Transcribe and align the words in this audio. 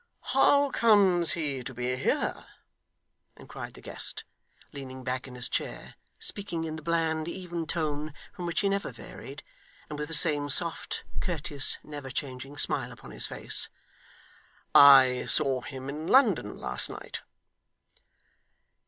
'How 0.33 0.71
comes 0.71 1.33
he 1.33 1.63
to 1.63 1.75
be 1.75 1.95
here?' 1.95 2.45
inquired 3.37 3.75
the 3.75 3.81
guest, 3.81 4.23
leaning 4.73 5.03
back 5.03 5.27
in 5.27 5.35
his 5.35 5.47
chair; 5.47 5.93
speaking 6.17 6.63
in 6.63 6.75
the 6.75 6.81
bland, 6.81 7.27
even 7.27 7.67
tone, 7.67 8.11
from 8.33 8.47
which 8.47 8.61
he 8.61 8.69
never 8.69 8.89
varied; 8.91 9.43
and 9.91 9.99
with 9.99 10.07
the 10.07 10.15
same 10.15 10.49
soft, 10.49 11.03
courteous, 11.19 11.77
never 11.83 12.09
changing 12.09 12.57
smile 12.57 12.91
upon 12.91 13.11
his 13.11 13.27
face. 13.27 13.69
'I 14.73 15.25
saw 15.29 15.61
him 15.61 15.87
in 15.87 16.07
London 16.07 16.57
last 16.57 16.89
night. 16.89 17.21